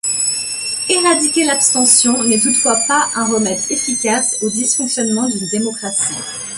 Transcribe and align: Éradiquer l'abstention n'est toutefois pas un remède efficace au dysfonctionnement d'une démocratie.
Éradiquer 0.89 1.45
l'abstention 1.45 2.23
n'est 2.23 2.39
toutefois 2.39 2.75
pas 2.87 3.05
un 3.13 3.25
remède 3.27 3.61
efficace 3.69 4.35
au 4.41 4.49
dysfonctionnement 4.49 5.27
d'une 5.27 5.47
démocratie. 5.49 6.15